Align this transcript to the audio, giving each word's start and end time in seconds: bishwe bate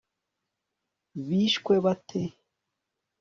bishwe 1.27 1.73
bate 1.85 2.21